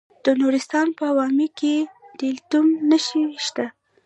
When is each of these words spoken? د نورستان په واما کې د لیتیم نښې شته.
د 0.25 0.27
نورستان 0.41 0.87
په 0.97 1.05
واما 1.17 1.47
کې 1.59 1.75
د 2.17 2.19
لیتیم 2.33 2.67
نښې 2.89 3.23
شته. 3.45 3.65